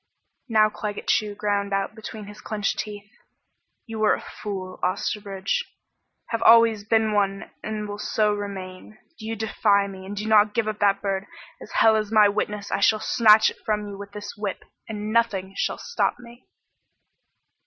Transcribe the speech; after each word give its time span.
Now 0.49 0.67
Claggett 0.71 1.05
Chew 1.09 1.35
ground 1.35 1.73
out 1.73 1.93
between 1.93 2.25
his 2.25 2.41
clenched 2.41 2.79
teeth: 2.79 3.07
"You 3.85 4.03
are 4.05 4.15
a 4.15 4.19
fool, 4.41 4.79
Osterbridge. 4.81 5.63
Have 6.29 6.41
always 6.41 6.83
been 6.83 7.13
one 7.13 7.51
and 7.61 7.87
will 7.87 7.99
so 7.99 8.33
remain. 8.33 8.97
Do 9.19 9.27
you 9.27 9.35
defy 9.35 9.85
me 9.85 10.07
and 10.07 10.17
do 10.17 10.25
not 10.25 10.55
give 10.55 10.67
up 10.67 10.79
that 10.79 11.03
bird, 11.03 11.27
as 11.61 11.71
hell 11.73 11.95
is 11.95 12.11
my 12.11 12.27
witness 12.29 12.71
I 12.71 12.79
shall 12.79 12.99
snatch 12.99 13.51
it 13.51 13.57
from 13.63 13.87
you 13.89 13.95
with 13.95 14.11
this 14.13 14.33
whip, 14.35 14.63
and 14.89 15.13
nothing 15.13 15.53
shall 15.55 15.77
stop 15.77 16.17
me!" 16.17 16.47